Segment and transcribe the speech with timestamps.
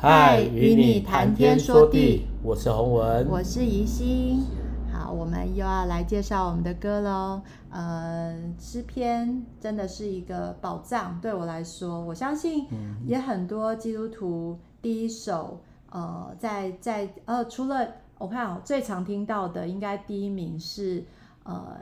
[0.00, 4.44] 嗨，与你谈天说地，我是洪文，我是怡心。
[4.92, 7.42] 好，我们又要来介绍我们的歌喽。
[7.68, 12.64] 呃，诗篇真的是一个宝藏，对我来说，我相信
[13.06, 15.58] 也很多基督徒第一首，
[15.90, 17.84] 呃，在在呃，除了
[18.18, 21.04] 我看哦，最常听到的应该第一名是
[21.42, 21.76] 呃，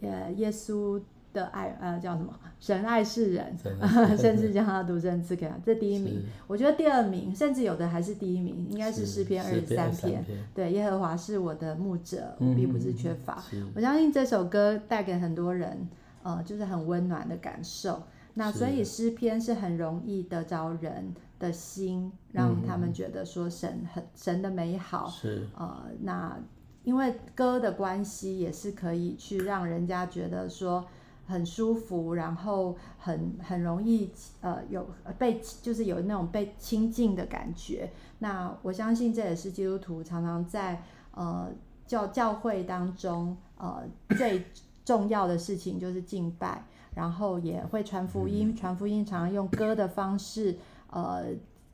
[0.00, 1.02] 呃，耶稣。
[1.32, 2.32] 的爱呃叫什么？
[2.60, 3.56] 神爱世人，
[4.16, 6.22] 甚至将他独生赐给他，这第一名。
[6.46, 10.24] 我觉得第二名，甚至有的还是第一名，应该是诗篇二十三篇。
[10.54, 13.42] 对，耶和华是我的牧者，我必不是缺乏。
[13.74, 15.88] 我相信这首歌带给很多人，
[16.22, 18.00] 呃，就是很温暖的感受。
[18.34, 25.08] 那所以诗篇是很容易得着人的心，让他们觉得说神很神的美好。
[25.08, 26.38] 是呃，那
[26.84, 30.86] 因为歌的关系，也是可以去让人家觉得说。
[31.32, 34.10] 很舒服，然后很很容易，
[34.42, 34.86] 呃，有
[35.18, 37.90] 被就是有那种被亲近的感觉。
[38.18, 40.82] 那我相信这也是基督徒常常在
[41.14, 41.50] 呃
[41.86, 44.44] 教教会当中呃最
[44.84, 50.58] 重要的事情就是敬拜，然后也会传福音，传福音常常用歌的方式，
[50.90, 51.24] 呃，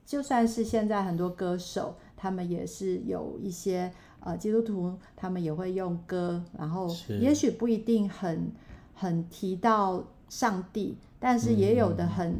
[0.07, 6.89] 就算是现在很多歌手，他们也是有一些呃基督徒，他们也会用歌，然后
[7.21, 8.53] 也许不一定很。
[8.99, 12.31] 很提到上帝，但是也有的很、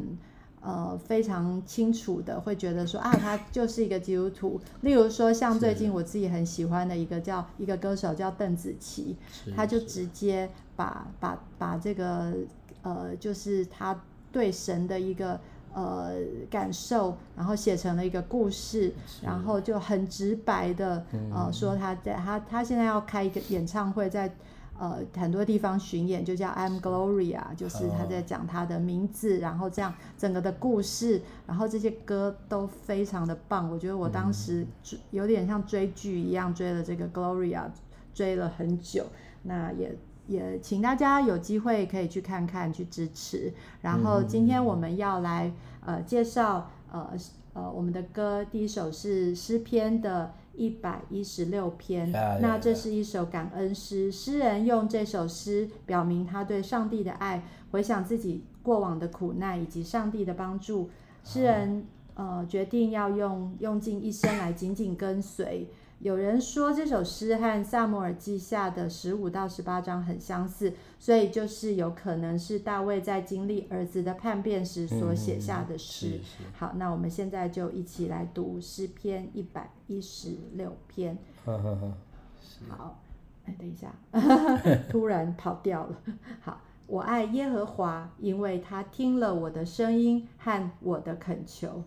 [0.61, 4.59] 嗯、呃非常清楚的会觉得说啊，他就是一个基督徒。
[4.81, 9.15] 例如说，像最近我自己很喜欢的一个叫一个歌手叫邓紫棋，
[9.55, 12.33] 他就直接把把把这个
[12.81, 13.97] 呃就是他
[14.31, 15.39] 对神的一个
[15.73, 16.11] 呃
[16.49, 18.93] 感受，然后写成了一个故事，
[19.23, 24.29] 然后就很直白的呃、嗯、说他在他他现在要开一个演唱会在。
[24.79, 29.43] 呃，很多地方巡演就叫 I'm Gloria，就是他在讲他的名字，oh.
[29.43, 33.69] 然后这样整个的故事，然后这些歌都非常的棒。
[33.69, 34.65] 我觉得我当时
[35.11, 37.65] 有点像追剧一样追了这个 Gloria，
[38.13, 39.07] 追了很久。
[39.43, 39.93] 那也
[40.27, 43.53] 也请大家有机会可以去看看，去支持。
[43.81, 45.51] 然后今天我们要来
[45.85, 47.11] 呃介绍呃
[47.51, 50.31] 呃我们的歌，第一首是诗篇的。
[50.55, 54.11] 一百一十六篇，那这是一首感恩诗。
[54.11, 60.89] 诗人用这首诗表明他对上帝的爱，回想自己过往的苦难以及上帝的帮助。
[61.23, 65.67] 诗人呃决定要用用尽一生来紧紧跟随。
[65.99, 76.21] 有人说这首诗和撒母耳记下的十五到十八章很相似，所以就是有可能是大卫在经历儿子的叛变时所写下的诗。
[76.53, 81.17] 好，那我们现在就一起来读诗篇一百一十六篇。
[81.45, 83.01] 好，
[83.45, 83.93] 哎，等一下，
[84.89, 86.01] 突然跑掉了。
[86.39, 91.83] 好，我爱耶和华，因为他听了我的声音和我的恳求。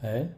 [0.00, 0.28] 哎，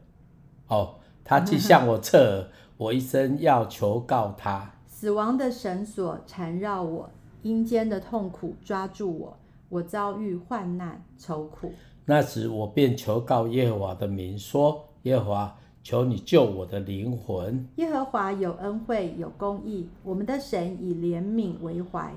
[0.69, 2.51] 哦，他既向我侧耳。
[2.77, 7.09] 我一生要求告他，死亡的绳索缠绕我，
[7.43, 9.37] 阴间的痛苦抓住我，
[9.69, 11.73] 我遭遇患难愁苦。
[12.05, 17.65] 那时我便求告耶和华的名，说：耶和华，求你救我的灵魂。
[17.77, 22.13] 耶和华有恩惠，有公义，我们的神以怜悯为怀。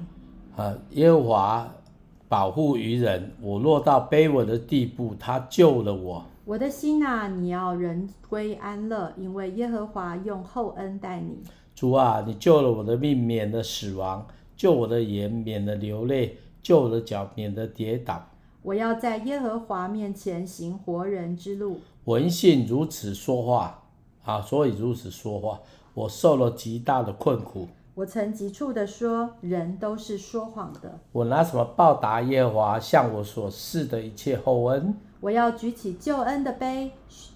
[0.56, 1.72] 啊，耶和华
[2.28, 6.26] 保护愚人，我落到卑微的地步，他救了我。
[6.48, 11.44] 我的心啊，你要人归安乐，因为耶和华用厚恩待你。
[11.76, 14.26] 主啊，你救了我的命，免了死亡；
[14.56, 18.26] 救我的眼，免了流泪；救我的脚，免得跌倒。
[18.62, 21.82] 我要在耶和华面前行活人之路。
[22.06, 23.84] 文信如此说话
[24.24, 25.60] 啊，所以如此说话，
[25.94, 27.68] 我受了极大的困苦。
[27.94, 30.98] 我曾急促地说，人都是说谎的。
[31.12, 34.96] 我拿什么报答耶和华向我所示的一切厚恩？
[35.20, 36.92] 我要举起救恩的杯，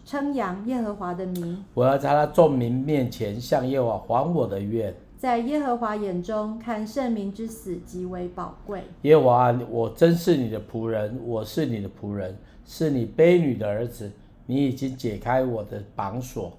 [0.05, 1.65] 称扬耶和华的名。
[1.73, 4.93] 我要在他众民面前向耶和华还我的愿。
[5.17, 8.83] 在耶和华眼中看圣民之死极为宝贵。
[9.01, 14.11] 耶和华，我真是你的仆人，我是你的仆人，是你卑女的儿子。
[14.47, 16.51] 你已经解开我的绑锁。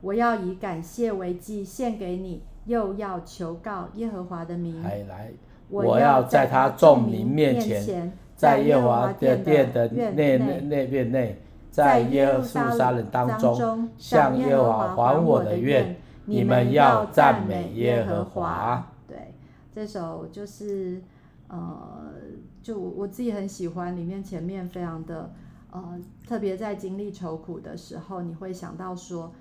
[0.00, 4.82] 我要以感谢为祭献给你，又要求告耶和华的名。
[4.82, 5.30] 来来，
[5.68, 8.12] 我要在他众民面前。
[8.40, 11.38] 在耶和华的殿的内内内院内，
[11.70, 15.94] 在耶路撒冷当中，向耶和华还我的愿。
[16.24, 18.86] 你们要赞美耶和华。
[19.06, 19.34] 对，
[19.74, 21.02] 这首就是
[21.48, 22.12] 呃，
[22.62, 25.30] 就我自己很喜欢，里面前面非常的
[25.70, 29.32] 呃，特别在经历愁苦的时候，你会想到说，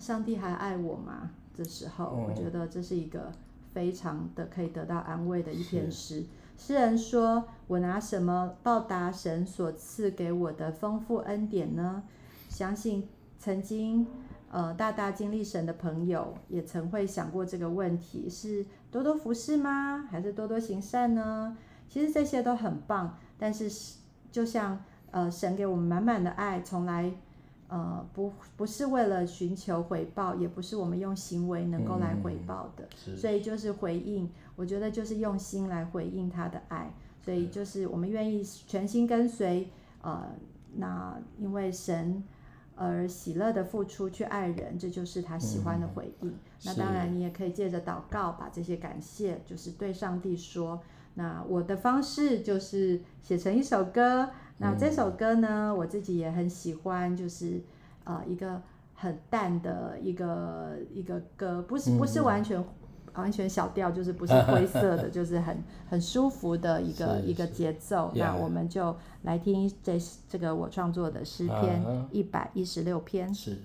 [0.00, 1.30] 上帝还爱我吗？
[1.54, 3.30] 这时候，我觉得这是一个
[3.72, 6.24] 非常的可以得到安慰的一篇诗。
[6.56, 12.04] 诗人说：“我拿什么报答神所赐给我的丰富恩典呢？
[12.48, 13.08] 相信
[13.38, 14.06] 曾经
[14.50, 20.06] 呃大大经历神的朋友，也曾会想过这个问题：是多多服侍吗？
[20.10, 21.56] 还是多多行善呢？
[21.88, 23.68] 其实这些都很棒，但是
[24.30, 27.12] 就像呃神给我们满满的爱，从来。
[27.72, 34.30] 呃，不，不是为了寻求回报，也不是我们用行为能够来回报的，嗯、所以就是回应。
[34.56, 36.92] 我觉得就是用心来回应他的爱，
[37.24, 39.70] 所以就是我们愿意全心跟随。
[40.02, 40.28] 呃，
[40.74, 42.22] 那因为神
[42.76, 46.28] 而喜乐的付出去爱人，这就是他喜欢的回应。
[46.28, 46.34] 嗯、
[46.66, 50.78] 那当然，你也可以借着祷告把这些感谢，就是对上帝说。
[51.14, 54.28] 那我的方式就是写成一首歌。
[54.58, 57.60] 那这首歌呢，嗯、我自己也很喜欢，就是
[58.04, 58.62] 呃一个
[58.94, 62.64] 很淡的一个一个歌，不是不是完全、嗯、
[63.14, 68.12] 完全小调，就是不是灰色的， 就是很很舒服的一个一个节奏。
[68.14, 73.34] 那我们就来听这这个我创作的诗篇一百一十六篇。
[73.34, 73.58] 是。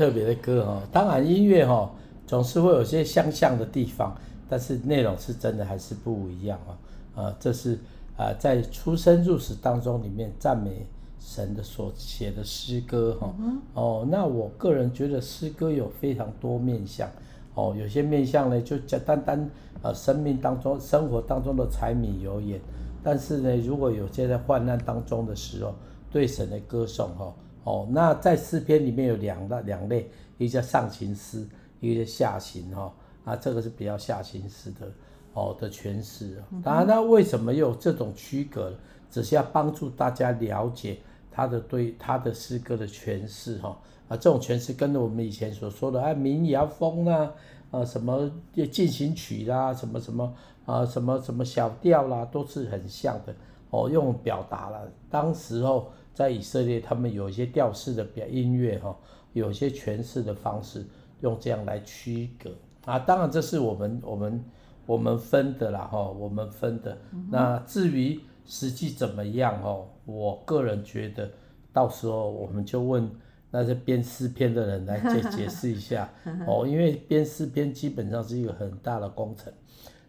[0.00, 1.92] 特别的歌哈，当然音乐哈
[2.26, 4.16] 总是会有些相像的地方，
[4.48, 6.72] 但是内容是真的还是不一样啊。
[7.16, 7.78] 呃，这是
[8.16, 10.86] 啊在出生入死当中里面赞美
[11.18, 13.34] 神的所写的诗歌哈。
[13.74, 17.06] 哦，那我个人觉得诗歌有非常多面向
[17.54, 19.50] 哦，有些面向呢就简单单
[19.82, 22.58] 呃生命当中生活当中的柴米油盐，
[23.02, 25.74] 但是呢如果有些在患难当中的时候，
[26.10, 27.30] 对神的歌颂哈。
[27.62, 31.46] 哦，那在诗篇里面有两大两类，一个叫上行诗，
[31.78, 32.90] 一个叫下行哈。
[33.22, 34.90] 啊，这个是比较下行诗的
[35.34, 36.42] 哦的诠释。
[36.64, 38.72] 当然，那为什么有这种区隔？
[39.10, 40.98] 只是要帮助大家了解
[41.30, 43.78] 他的对他的诗歌的诠释哈。
[44.08, 47.30] 啊，这种诠释跟我们以前所说的啊民谣风啊，
[47.70, 48.30] 啊什么
[48.72, 53.34] 进行曲啦，什么什么啊什么什么小调啦，都是很像的。
[53.68, 55.92] 哦，用表达了当时候。
[56.20, 58.94] 在以色列，他们有一些调式的表音乐哈，
[59.32, 60.86] 有一些诠释的方式
[61.22, 62.50] 用这样来区隔
[62.84, 62.98] 啊。
[62.98, 64.44] 当然这是我们我们
[64.84, 66.94] 我们分的啦哈，我们分的。
[67.12, 71.30] 嗯、那至于实际怎么样哦，我个人觉得
[71.72, 73.10] 到时候我们就问
[73.50, 76.12] 那些编诗篇的人来解 解释一下
[76.46, 79.50] 哦，因为编诗篇基本上是一个很大的工程。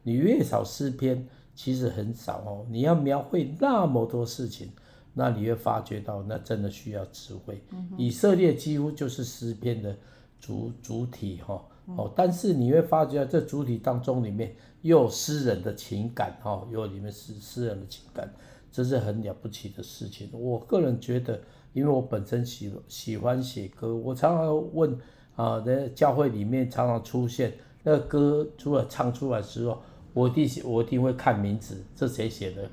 [0.03, 1.25] 你越少诗篇，
[1.55, 2.65] 其实很少哦。
[2.69, 4.69] 你要描绘那么多事情，
[5.13, 7.61] 那你会发觉到，那真的需要智慧。
[7.71, 9.95] 嗯、以色列几乎就是诗篇的
[10.39, 18.31] 主主体哈哦，但是你会发觉这主体当中里面又有诗人的情感哈，又有里面诗诗人的情感，
[18.71, 20.29] 这是很了不起的事情。
[20.31, 21.39] 我个人觉得，
[21.73, 24.97] 因为我本身喜喜欢写歌，我常常问
[25.35, 27.53] 啊，在教会里面常常出现
[27.83, 29.81] 那个歌，除了唱出来的时候。
[30.13, 32.69] 我一定我一定会看名字，这谁写的？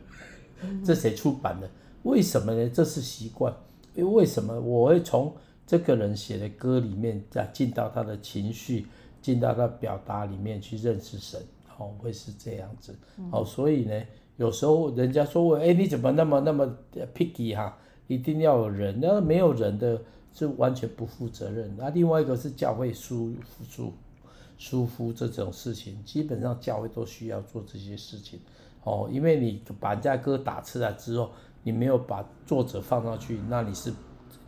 [0.84, 1.70] 这谁出版的？
[2.02, 2.70] 为什么呢？
[2.70, 3.54] 这是习惯。
[3.94, 5.34] 因为为什么我会从
[5.66, 8.86] 这个人写的歌里面再进到他的情绪，
[9.20, 11.40] 进到他表达里面去认识神？
[11.76, 12.94] 哦，会是这样子。
[13.32, 14.02] 哦，所以呢，
[14.36, 16.68] 有时候人家说我，哎，你怎么那么那么
[17.14, 17.76] picky 哈？
[18.06, 20.00] 一定要有人，那没有人的
[20.32, 21.74] 是完全不负责任。
[21.76, 23.32] 那另外一个是教会疏
[23.68, 23.92] 疏。
[24.60, 28.40] 疏忽这种事情，基本上教会都需要做这些事情，
[28.82, 31.30] 哦，因为你把人家歌打出来之后，
[31.62, 33.92] 你没有把作者放上去，那你是，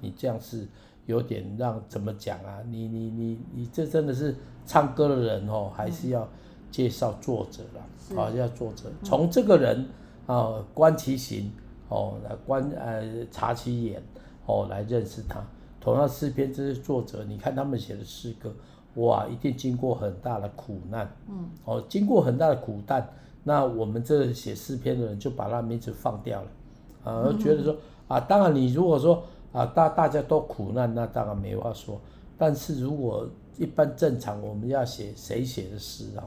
[0.01, 0.67] 你这样是
[1.07, 2.59] 有点让怎么讲啊？
[2.69, 6.29] 你你你你这真的是唱歌的人哦，还是要
[6.71, 9.87] 介绍作者啦，好，要作者从这个人
[10.27, 11.51] 啊观其行
[11.89, 14.03] 哦，来观呃察其言
[14.47, 15.43] 哦，来认识他。
[15.81, 18.55] 同样诗篇这些作者，你看他们写的诗歌。
[18.95, 23.09] 哇，一定经过很大的苦难，嗯，哦，经过很大的苦难，
[23.45, 26.49] 那我们这写诗篇的人就把他名字放掉了，
[27.05, 27.77] 啊，嗯、觉得说
[28.09, 32.01] 啊，当然你如果说啊，大大家都苦难，那当然没话说。
[32.39, 33.29] 但是如果
[33.59, 36.25] 一般正常，我们要写谁写的诗啊，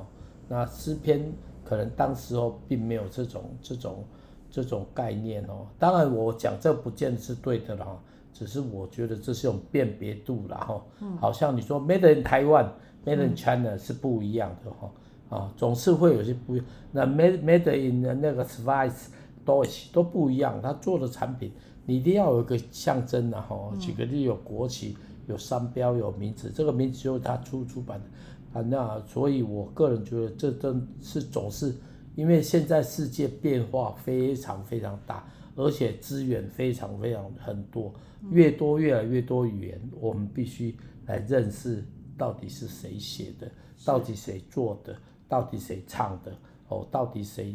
[0.47, 1.31] 那诗篇
[1.63, 4.03] 可能当时候并没有这种这种
[4.51, 5.65] 这种概念哦。
[5.79, 7.99] 当然我讲这不见得是对的了。
[8.35, 10.81] 只是我觉得这是种辨别度啦哈，
[11.19, 14.91] 好像你说 Made in Taiwan，Made in China 是不一样的哈，
[15.29, 16.65] 啊，总是会有些不一样。
[16.91, 19.09] 那 Made Made in 那个 Schweiz
[19.45, 21.51] Deutsch 都不一样，他做的产品
[21.85, 24.97] 你一定要有一个象征的哈，举个例有国旗、
[25.27, 28.61] 有商标、有名字，这个名字就是他出出版的啊。
[28.63, 31.75] 那所以我个人觉得这真是总是，
[32.15, 37.93] 因为现在世界变化非常非常大，而且资源非常非常很多。
[38.31, 41.83] 越多越来越多语言，我们必须来认识
[42.17, 43.51] 到底是谁写的，
[43.83, 44.95] 到底谁做的，
[45.27, 46.31] 到底谁唱的，
[46.69, 47.53] 哦，到底谁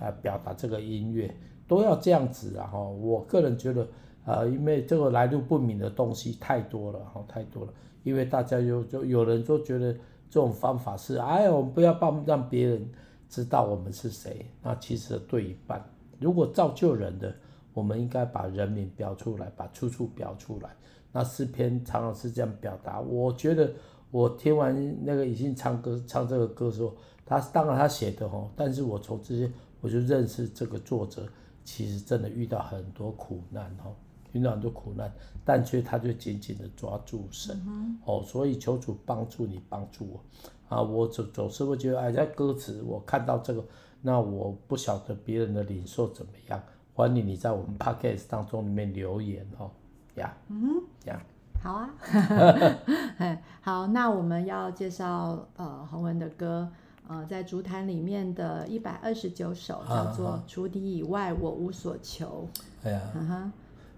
[0.00, 1.34] 啊表达这个音乐，
[1.66, 2.66] 都要这样子啊！
[2.66, 3.82] 哈，我个人觉得
[4.24, 7.72] 啊、呃，因为这个来路不明的东西太多了，哈，太多了。
[8.02, 12.88] 因为大家有就有人就觉得这种方法是，哎，我们不要帮让别人
[13.28, 15.84] 知道我们是谁，那其实对一半。
[16.20, 17.34] 如果造就人的。
[17.74, 20.70] 我们应该把人名标出来，把出处标出来。
[21.10, 23.00] 那诗篇常常是这样表达。
[23.00, 23.68] 我觉得
[24.12, 26.94] 我听完那个已经唱歌唱这个歌的时候，
[27.26, 29.50] 他当然他写的吼，但是我从这些
[29.84, 31.28] 我就认识这个作者，
[31.62, 33.92] 其实真的遇到很多苦难哦，
[34.32, 35.12] 遇到很多苦难，
[35.44, 37.54] 但却他就紧紧的抓住神
[38.06, 40.24] 哦，所以求主帮助你，帮助我
[40.74, 40.80] 啊！
[40.80, 43.62] 我总总是会觉得哎，在歌词我看到这个，
[44.00, 46.62] 那我不晓得别人的领受怎么样。
[46.94, 49.70] 欢迎你在我们 podcast 当中里面留言哦，
[50.14, 51.22] 呀，嗯，呀，
[51.62, 51.90] 好啊，
[53.60, 56.72] 好，那我们要介绍呃洪文的歌，
[57.06, 62.48] 呃，在竹坛里面的一百二十九首叫做《除敌以外我无所求》。
[62.82, 63.52] 哎呀，嗯哼，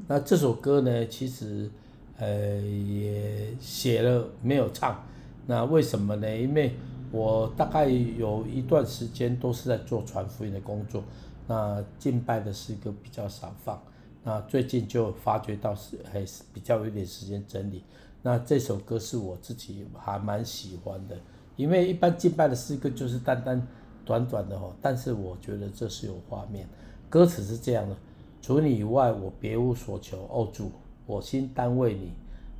[0.09, 1.71] 那这首歌呢，其实
[2.19, 5.05] 呃也写了没有唱，
[5.47, 6.37] 那为什么呢？
[6.37, 6.75] 因为
[7.13, 11.03] 我大概有一段时间都是在做传福音的工作。
[11.47, 13.81] 那敬拜的诗歌比较少放，
[14.25, 17.85] 那最近就发觉到是还是比较有点时间整理。
[18.23, 21.17] 那这首歌是我自己还蛮喜欢的，
[21.57, 23.67] 因为一般敬拜的诗歌就是单单
[24.05, 26.69] 短短的哦，但是我觉得这是有画面。
[27.11, 27.97] 歌词是这样的：
[28.41, 30.19] 除你以外，我别无所求。
[30.31, 30.71] 哦主，
[31.07, 32.13] 我心单为你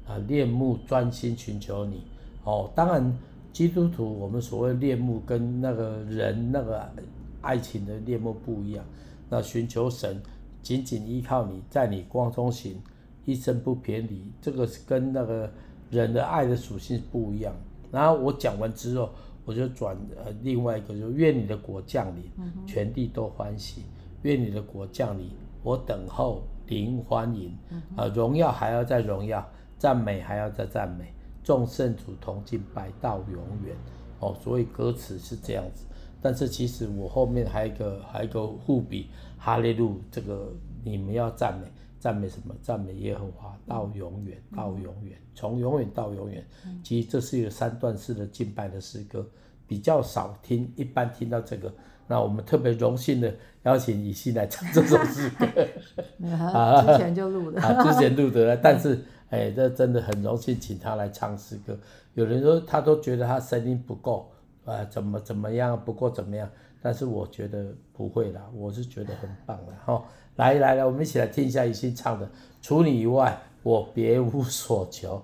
[0.07, 2.03] 啊，恋慕专心寻求你。
[2.45, 3.19] 哦，当然
[3.53, 6.91] 基督徒我们所谓恋慕跟那个人那个。
[7.43, 8.85] 爱情的恋慕不一样，
[9.29, 10.21] 那寻求神，
[10.63, 12.75] 紧紧依靠你，在你光中行，
[13.25, 15.49] 一生不偏离，这个是跟那个
[15.89, 17.55] 人的爱的属性不一样。
[17.97, 19.09] 然后我讲完之后，
[19.47, 22.31] 我就转呃另外一个，就愿你的国降临，
[22.67, 23.81] 全地都欢喜；
[24.21, 25.31] 愿你的国降临，
[25.63, 27.57] 我等候灵欢迎，
[27.97, 29.43] 啊荣耀还要再荣耀，
[29.79, 31.11] 赞美还要再赞美，
[31.43, 33.75] 众圣主同敬拜到永远。
[34.21, 35.87] 哦，所以歌词是这样子，
[36.21, 40.53] 但是其实我后面还有一个还有一个副笔，哈利路，这个
[40.85, 41.67] 你们要赞美，
[42.07, 42.55] 赞美什么？
[42.63, 46.47] 赞美耶和华到永远，到永远，从永远到永远。
[46.85, 49.27] 其实这是一个三段式的敬拜的诗歌，
[49.67, 51.73] 比较少听，一般听到这个。
[52.07, 53.35] 那我们特别荣幸的
[53.65, 55.45] 邀请以西来唱这首诗歌。
[56.31, 57.61] 啊，之前就录的。
[57.61, 61.77] 啊，之前录的，但是哎，这真的很荣幸，请他来唱诗歌。
[62.15, 64.31] 有人说他都觉得他声音不够，
[64.65, 66.49] 啊，怎么怎么样，不够怎么样？
[66.87, 70.01] 但是我觉得不会啦，我是觉得很棒的哈。
[70.37, 72.25] 来来来，我们一起来听一下雨欣唱的
[72.63, 75.17] 《除你以外，我别无所求》。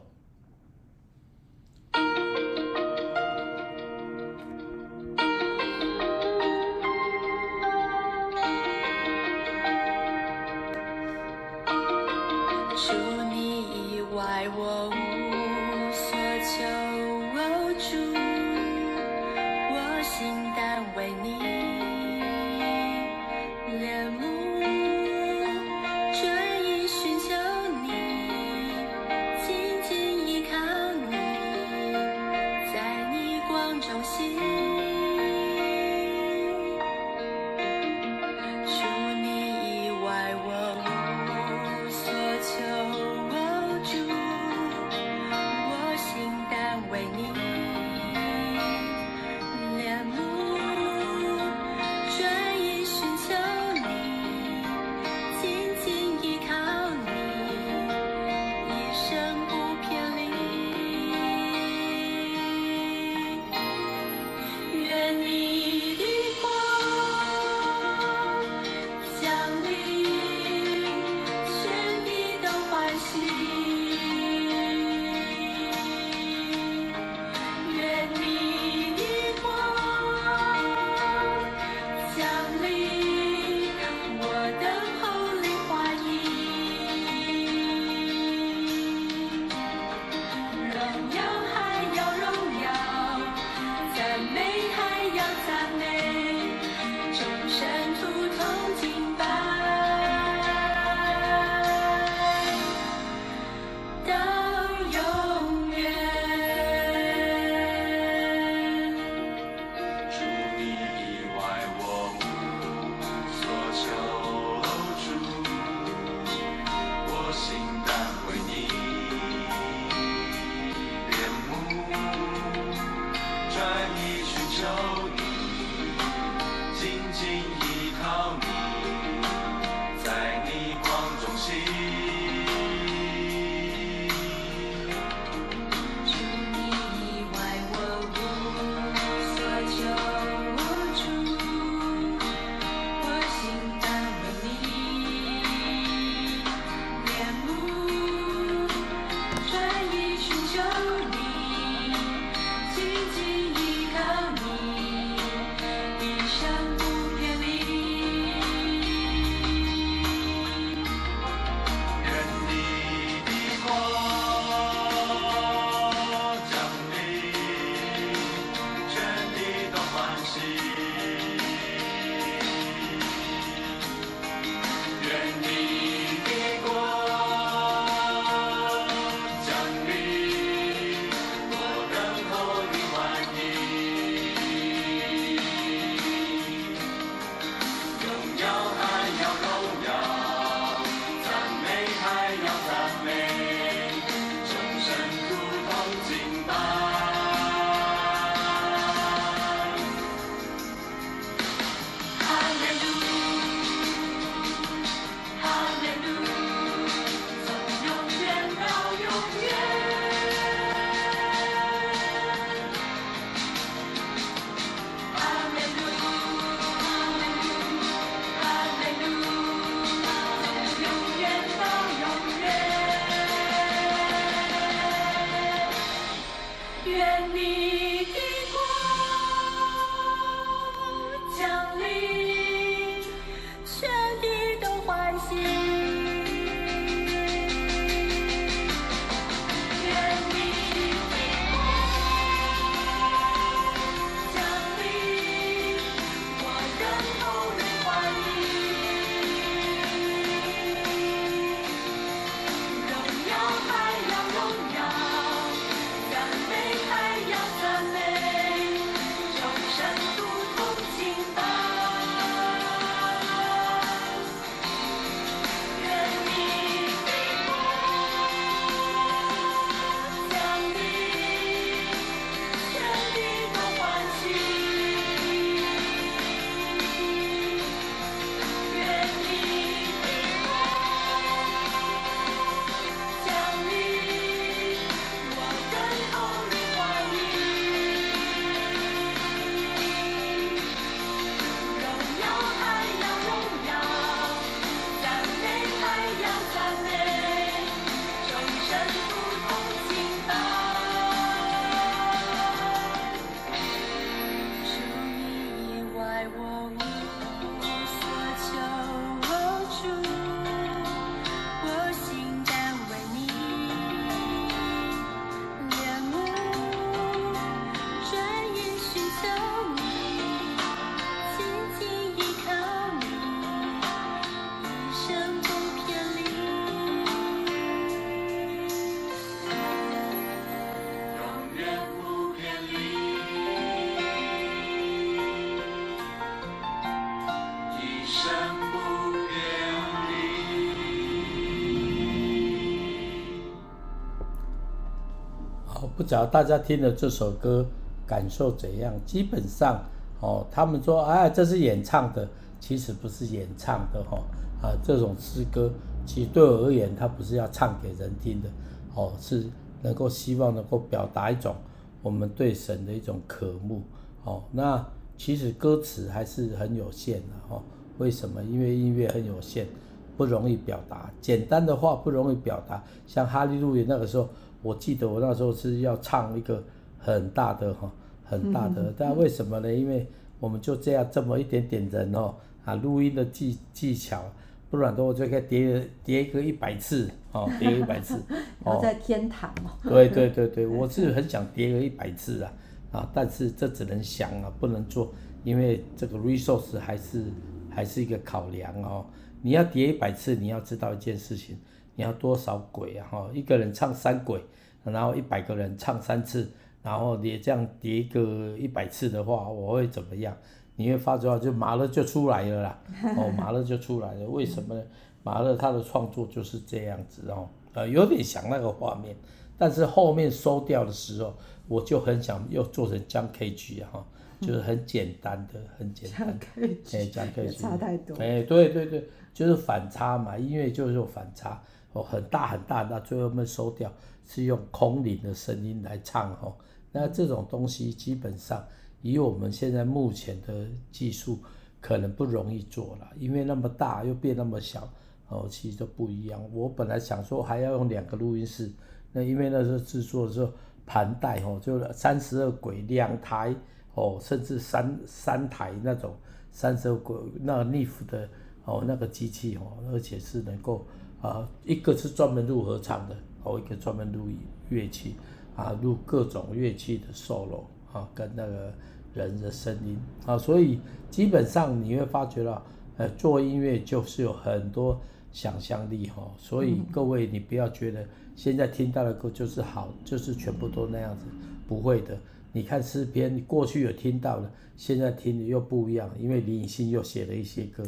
[346.02, 347.64] 不知道大家听了这首歌
[348.04, 348.92] 感受怎样？
[349.06, 349.80] 基本上，
[350.20, 355.70] 哦，他们说，哎，这是演唱的，其实不是演唱的，哈、哦，啊，这种诗歌，
[356.04, 358.48] 其实对我而言，它不是要唱给人听的，
[358.96, 359.46] 哦，是
[359.80, 361.54] 能够希望能够表达一种
[362.02, 363.82] 我们对神的一种渴慕，
[364.24, 364.84] 哦，那
[365.16, 367.62] 其实歌词还是很有限的，哈、哦，
[367.98, 368.42] 为什么？
[368.42, 369.68] 因为音乐很有限。
[370.14, 372.84] 不容易表达，简单的话不容易表达。
[373.06, 374.28] 像哈利路亚那个时候，
[374.62, 376.62] 我记得我那时候是要唱一个
[376.98, 377.90] 很大的哈，
[378.24, 378.94] 很大的。
[378.96, 379.72] 但为什么呢？
[379.72, 380.06] 因为
[380.38, 384.22] 我们就这样这么一点点人哦，啊，录音的技技巧，
[384.70, 388.20] 不然的话我就可以叠叠个一百次哦， 叠一百次。
[388.64, 389.70] 然后在天堂哦。
[389.82, 392.52] 对对对对， 我是很想叠个一百次啊
[392.92, 395.12] 啊，但是这只能想啊，不能做，
[395.44, 397.24] 因为这个 resource 还是
[397.70, 399.04] 还是一个考量哦。
[399.44, 401.56] 你要叠一百次，你要知道一件事情，
[401.94, 403.06] 你要多少轨啊？
[403.10, 404.42] 哈，一个人唱三轨，
[404.84, 406.50] 然后一百个人唱三次，
[406.82, 410.36] 然后你这样叠个一百次的话，我会怎么样？
[410.76, 412.78] 你会发觉就马勒就出来了啦，
[413.16, 414.26] 哦，马勒就出来了。
[414.28, 414.82] 为什么呢？
[415.22, 419.14] 马勒他的创作就是这样子哦，呃，有点想那个画面，
[419.56, 421.34] 但是后面收掉的时候，
[421.68, 424.04] 我就很想又做成 John Cage 哈。
[424.40, 433.92] 就是很简单的，很简单，哎，讲可以差太多，哎，对对对，就是反差嘛，音乐就是有反差，哦，很大很大，那最后我们收掉，
[434.26, 436.54] 是用空灵的声音来唱哦，
[436.90, 438.64] 那这种东西基本上
[439.00, 441.38] 以我们现在目前的技术，
[441.80, 444.88] 可能不容易做了，因为那么大又变那么小，
[445.28, 446.40] 哦，其实都不一样。
[446.52, 448.70] 我本来想说还要用两个录音室，
[449.12, 450.52] 那因为那时候制作的时候
[450.86, 453.54] 盘带哦，就三十二轨两台。
[453.94, 456.14] 哦，甚至三三台那种
[456.50, 458.26] 三十二轨那个 Neve 的
[458.64, 460.86] 哦那个机器哦，而且是能够
[461.22, 464.28] 啊一个是专门录合唱的，哦一个专门录
[464.68, 465.14] 乐器
[465.56, 468.72] 啊录各种乐器的 solo 啊跟那个
[469.14, 470.78] 人的声音啊，所以
[471.10, 472.62] 基本上你会发觉到，
[472.96, 475.00] 呃做音乐就是有很多
[475.32, 478.04] 想象力哈，所以各位你不要觉得
[478.34, 481.26] 现在听到的歌就是好，就是全部都那样子，
[481.68, 482.18] 不会的。
[482.52, 487.82] 你看诗篇，你过去有听到的，现在听的又不一样，因为李颖信又写了一些歌，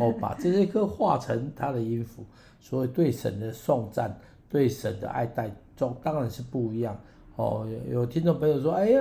[0.00, 2.24] 哦，把这些歌化成他的音符，
[2.60, 4.18] 所以对神的颂赞，
[4.50, 6.98] 对神的爱戴，中当然是不一样。
[7.36, 9.00] 哦，有听众朋友说，哎呀，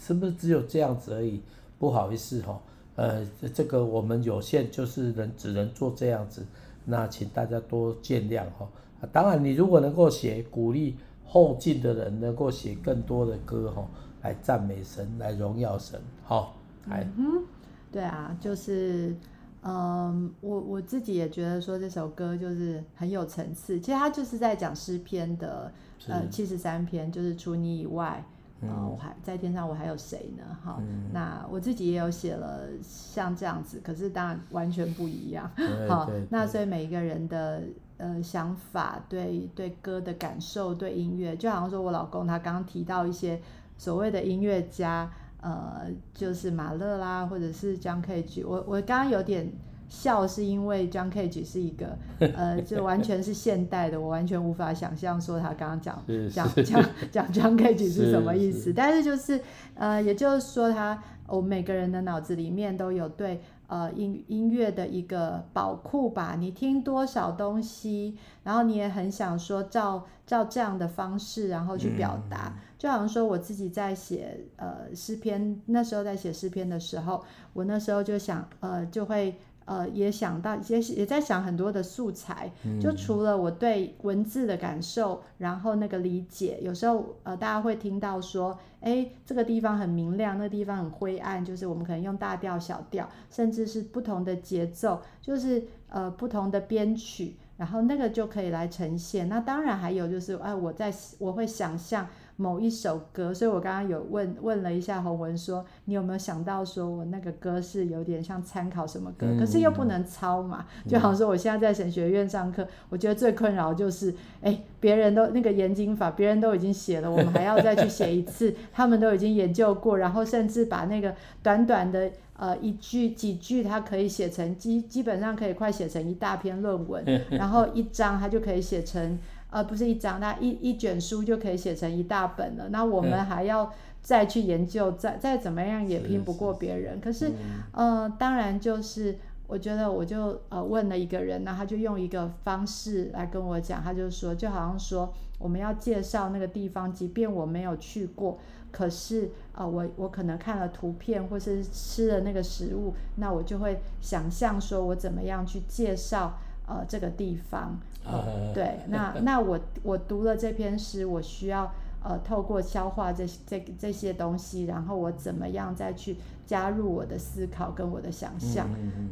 [0.00, 1.40] 是不是只有这样子而已？
[1.80, 2.60] 不好意思哈、哦，
[2.94, 6.46] 呃，这个我们有限，就是能只能做这样子，
[6.84, 8.68] 那请大家多见谅哈、
[9.10, 10.94] 当然，你如果能够写鼓励
[11.24, 13.84] 后进的人，能够写更多的歌哈。
[14.22, 16.54] 来赞美神，来荣耀神，好，
[16.86, 17.42] 来，嗯，
[17.90, 19.16] 对啊，就是，
[19.62, 23.80] 嗯，我我自己也觉得说这首歌就是很有层次。
[23.80, 25.72] 其实它就是在讲诗篇的，
[26.06, 28.24] 呃，七十三篇，就是除你以外，
[28.60, 30.44] 嗯、呃，我还在天上，我还有谁呢？
[30.64, 35.50] 哈、嗯，那我自己也有写了像这样子，可是当然完全不一样，
[35.88, 37.60] 好， 那所以每一个人的
[37.96, 43.40] 呃想法，对对歌的感受，对音乐，就好像说我老公他刚刚提到一些。
[43.82, 48.46] 所谓的音乐家，呃，就是马勒啦，或者是 John Cage。
[48.46, 49.52] 我我刚刚有点
[49.88, 56.00] 笑，是因为 John Cage 是一个，呃， 就完全是现代的，我完全无法想象说他刚刚讲
[56.32, 58.72] 讲讲讲 John Cage 是什么意思。
[58.72, 59.40] 但是就是，
[59.74, 63.40] 呃，也就是说他，我每个人的脑子里面都有对。
[63.72, 79.34] 呃，音音乐的一个宝库吧，你听多少东西，然后你也很想说照照这样的方式，然后去表达，嗯、就好像说我自己在写呃诗篇，那时候在写诗篇的时候，我那时候就想呃就会。
[79.64, 99.28] 呃，也想到也也在想很多的素材，嗯，就除了我对文字的感受，然后那个理解，有时候呃，大家会听到说，哎，这个地方很明亮，那个地方很灰暗，就是我们可能用大调、小调，甚至是不同的节奏，就是呃不同的编曲，然后那个就可以来呈现。
[99.28, 102.06] 那当然还有就是，哎，我在我会想象。
[102.42, 129.16] 某一首歌，所以我刚刚有问问了一下洪文说，你有没有想到说我那个歌是有点像参考什么歌，嗯，可是又不能抄嘛，就好像说我现在在神学院上课，我觉得最困扰就是，哎，别人都那个研经法，别人都已经写了，我们还要再去写一次，他们都已经研究过，然后甚至把那个短短的呃一句几句，它可以写成基基本上可以快写成一大篇论文， 然后一章它就可以写成。
[129.52, 132.70] 呃，不是一张，那一一卷书就可以写成一大本了。
[132.70, 136.98] 那我们还要再去研究，嗯、再再怎么样也拼不过别人。
[137.04, 137.38] 是是是，可是，
[137.72, 148.38] 呃，当然就是，我觉得我就呃问了一个人，那他就用一个方式来跟我讲，他就说，就好像说我们要介绍那个地方，即便我没有去过，
[148.70, 157.78] 可是呃，我我可能看了图片或是吃了那个食物，那我就会想象说我怎么样去介绍呃这个地方。
[158.04, 161.72] 呃、对，那 那我我读了这篇诗，我需要。
[162.04, 168.68] 呃，透过消化这这这些东西，然后我怎么样再去加入我的思考跟我的想象？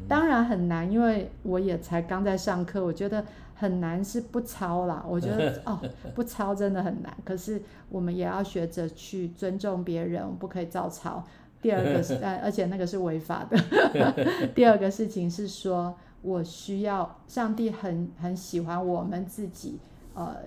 [0.09, 3.25] 当然很难，因为我也才刚在上课，我觉得
[3.55, 5.05] 很难是不抄啦。
[5.09, 5.79] 我觉得 哦，
[6.17, 7.17] 不抄真的很难。
[7.25, 11.25] 可是我们也要学着去尊重别人，不可以照抄。
[11.63, 14.49] 第二个是， 呃，而且那个是违法的。
[14.53, 19.79] 第二个事情是说，我需要上帝很很喜欢我们自己。
[20.13, 20.39] 呃，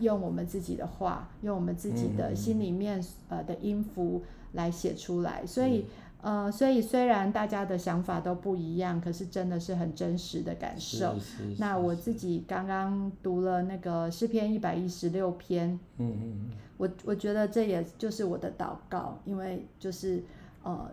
[0.00, 4.20] 用我们自己的话，用我们自己的心里面呃的音符
[4.52, 5.86] 来写出来，所以
[6.20, 11.14] 呃，所以虽然大家的想法都不一样，可是真的是很真实的感受。
[11.58, 20.22] 那我自己刚刚读了那个诗篇一百一十六篇，嗯嗯，我我觉得这也就是我的祷告，因为就是
[20.64, 20.90] 呃。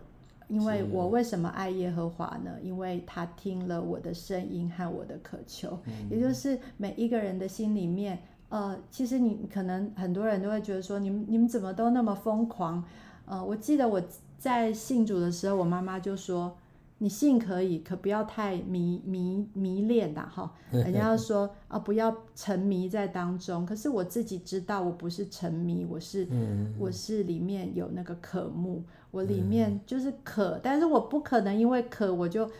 [0.48, 2.50] 因为我为什么爱耶和华呢？
[2.62, 12.84] 因为他听了我的声音和我的渴求，嗯、也就是每一个人的心里面，呃，其实你可能很多人都会觉得说，你们你们怎么都那么疯狂？
[13.26, 14.02] 呃，我记得我
[14.38, 16.56] 在信主的时候，我妈妈就说。
[16.98, 20.50] 你信可以，可不要太迷迷迷恋呐，哈！
[20.70, 23.66] 人家说啊，不要沉迷在当中。
[23.66, 28.82] 可是我自己知道，我不是沉迷，我是、嗯、我是里面有那个渴慕，
[29.14, 32.50] 我里面就是渴，嗯、但是我不可能因为渴我就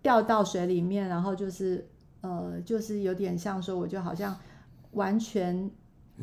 [0.00, 1.86] 掉到水里面，然后就是
[2.20, 4.34] 呃，就是有点像说，我就好像
[4.92, 5.70] 完全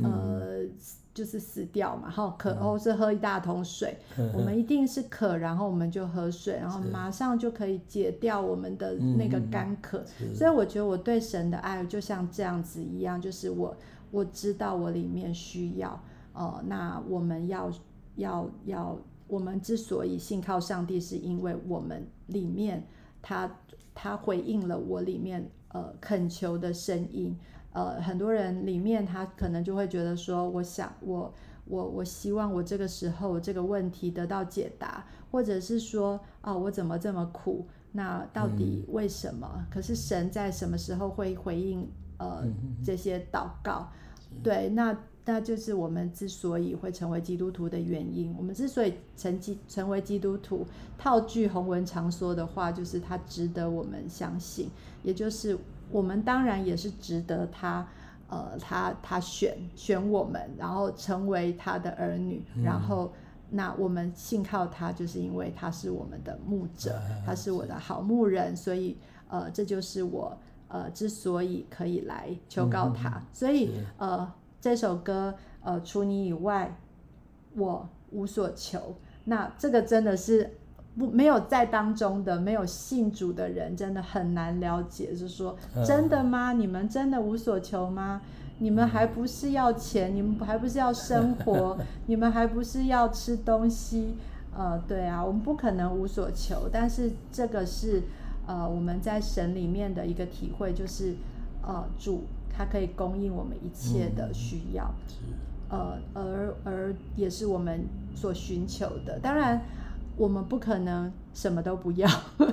[0.01, 0.63] 呃。
[0.63, 0.71] 嗯
[1.13, 3.97] 就是死掉嘛，好渴，或是喝一大桶水。
[4.17, 10.01] 嗯、我们一定是渴，然后我们就喝水，然后马上就可以解掉我们的那个干渴。
[10.21, 13.75] 嗯、所以我觉得我对神的爱就像这样子一样，就是我
[14.09, 16.01] 我知道我里面需要，
[16.31, 17.69] 呃，那我们要
[18.15, 18.97] 要要，
[19.31, 22.85] 我们之所以信靠上帝，是因为我们里面
[23.21, 23.49] 他
[23.95, 27.33] 他回应了我里面呃恳求的声音。
[27.71, 37.65] 呃，很多人里面他可能就会觉得说，我想我我我希望我这个时候这个问题得到解答，或者是说啊，我怎么这么苦？
[37.93, 39.49] 那到底为什么？
[39.55, 42.43] 嗯、可是神在什么时候会回应呃
[42.83, 43.89] 这些祷告？
[44.43, 44.93] 对，那
[45.25, 48.33] 那就是我们之所以会成为基督徒的原因。
[48.37, 50.65] 我们之所以成基成为基督徒，
[50.97, 54.69] 套句洪文常说的话，就是他值得我们相信，
[55.03, 55.57] 也就是。
[55.93, 57.85] 我们当然也是值得他，
[58.29, 63.11] 呃，他他选选我们，然后成为他的儿女，嗯、然后
[63.49, 70.37] 那我们信靠他，就是因为他是我们的牧者，嗯、他是我的好牧人，所以呃，这就是我
[70.69, 76.77] 呃之所以可以来求告他，嗯、所以呃这首歌呃除你以外，
[77.55, 78.95] 我无所求，
[79.25, 80.51] 那这个真的是。
[80.93, 85.11] 不，没有在当中的，没有信主的人，真的很难了解。
[85.11, 86.51] 就是说，真的吗？
[86.51, 88.21] 你们真的无所求吗？
[88.59, 90.13] 你们还不是要钱？
[90.13, 91.77] 你们还不是要生活？
[92.07, 94.15] 你们还不是要吃东西？
[94.53, 96.67] 呃，对啊，我们不可能无所求。
[96.69, 98.03] 但是这个是
[98.45, 101.15] 呃我们在神里面的一个体会，就是
[101.65, 102.25] 呃主
[102.65, 104.93] 他可以供应我们一切的需要，
[105.69, 109.19] 呃，而而也是我们所寻求的。
[109.19, 109.61] 当然。
[110.17, 112.07] 我们不可能什么都不要，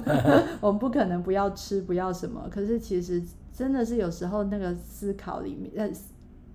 [0.63, 2.49] 我们不可能不要吃，不要什么。
[2.51, 3.21] 可是其实
[3.53, 5.91] 真的是有时候那个思考里面，呃，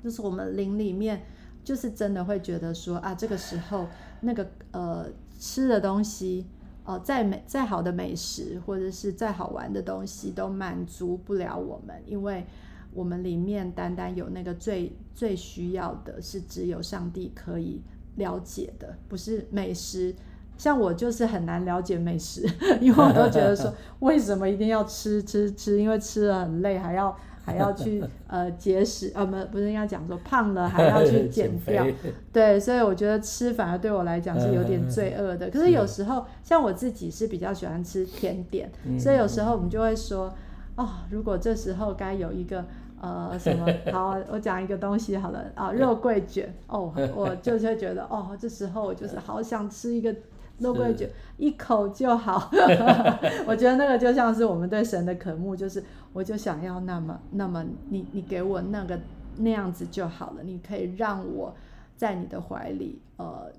[0.02, 1.22] 就是我们灵里面，
[1.62, 3.86] 就是真的会觉得说啊，这个时候
[4.22, 5.06] 那个呃
[5.38, 6.48] 吃的东西，
[6.86, 12.46] 哦、呃，再美再好的美食，或者是再好玩的东西，都满足不了我们，因为
[12.96, 17.82] 我们里面单单有那个最最需要的，是只有上帝可以
[18.16, 20.16] 了解的，不是美食。
[20.56, 22.48] 像我就是很难了解美食，
[22.80, 25.82] 因为我都觉得说， 为什么一定要吃吃吃？
[25.82, 31.84] 因为吃了很累，还要还要去 呃节食，呃不不是应该讲说胖了还要去减掉，
[32.32, 35.50] 对，所以我觉得吃反而对我来讲是有点罪恶的。
[35.50, 40.32] 可是有时候像我自己是比较喜欢吃甜点，所以有时候我们就会说，
[40.76, 42.64] 哦，如果这时候该有一个。
[43.04, 43.68] 呃，什么？
[43.92, 50.16] 好，我讲一个东西好了啊，肉桂卷哦，我就是会觉得哦，这时候我就是好想吃一个
[50.60, 52.50] 肉桂卷，一口就好。
[53.46, 58.98] 我觉得那个就像是我们对神的渴慕，就是我就想要那么那么你你给我那个
[59.36, 61.54] 那样子就好了，你可以让我
[61.98, 63.52] 在你的怀里，呃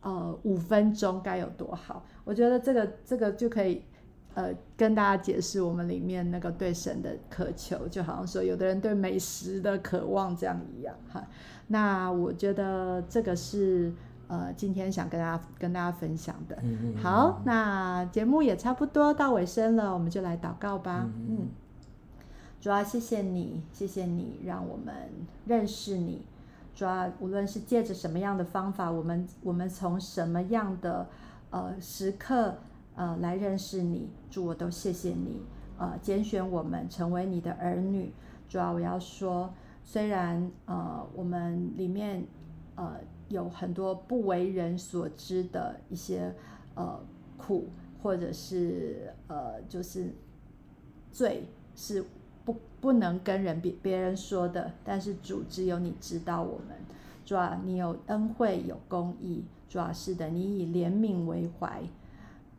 [0.00, 2.06] 呃，五分钟该有多好？
[2.24, 3.82] 我觉得这个这个就可以。
[4.38, 11.26] 呃跟大家解释我们里面那个对神的渴求，就好像说有的人对美食的渴望这样一样哈。
[11.66, 13.92] 那我觉得这个是
[14.28, 16.56] 呃今天想跟大家跟大家分享的。
[16.62, 17.02] 嗯嗯。
[17.02, 21.02] 好，那节目也差不多到尾声了，我们就来祷告吧。
[21.04, 21.36] 嗯，嗯。
[21.40, 21.48] 嗯
[22.60, 24.94] 主要谢谢你，谢谢你让我们
[25.46, 26.22] 认识你。
[26.74, 31.08] 主要无论是借着什么样的方法，我们我们从什么样的
[31.50, 32.58] 呃时刻
[32.98, 35.40] 呃来认识你，主我都谢谢你
[35.78, 38.12] 呃拣选我们成为你的儿女。
[38.46, 42.24] 主要我要说，虽然呃我们里面
[42.74, 42.96] 呃
[43.28, 46.34] 有很多不为人所知的一些
[46.74, 47.00] 呃
[47.38, 47.68] 苦，
[48.02, 50.12] 或者是呃就是
[51.10, 52.04] 罪是。
[52.44, 56.78] 不不能跟人别别人说的，但是主只有你知道我们。
[57.26, 61.82] 主啊，你有恩惠有公义，主啊，是的，你以怜悯为怀。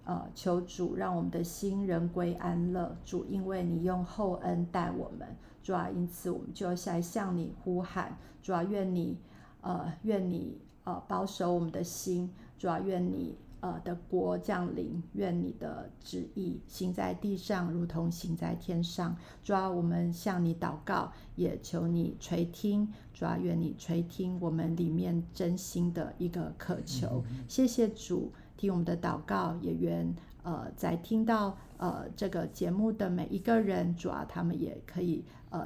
[0.10, 2.98] 呃，求主让我们的心人归安乐。
[3.06, 5.28] 主，因为你用厚恩待我们，
[5.62, 8.17] 主啊，因此我们就来向你呼喊。
[8.41, 9.15] 主啊，愿你
[9.62, 12.28] 呃愿你呃保守我们的心。
[12.58, 13.38] 主啊，愿你。
[13.62, 19.13] 呃的国降临，愿你的旨意行在地上，如同行在天上。
[19.43, 22.88] 主啊，我们向你祷告，也求你垂听。
[23.13, 27.22] 主啊，愿你垂听我们里面真心的一个渴求。
[27.50, 35.65] 谢谢主，听我们的祷告，也愿呃在听到呃这个节目的每一个人，主要，他们也可以呃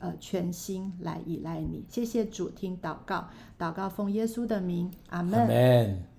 [0.00, 1.84] 呃全心来依赖你。
[1.88, 6.11] 谢谢主，听祷告，祷告奉耶稣的名，阿门。